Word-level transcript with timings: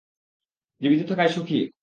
জীবিত 0.81 1.01
থাকায় 1.09 1.29
সুখী। 1.29 1.71